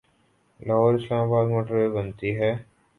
لاہور 0.59 0.93
اسلام 0.95 1.21
آباد 1.27 1.45
موٹر 1.49 1.73
وے 1.75 1.87
بنتی 1.95 2.29
ہے۔ 2.39 2.51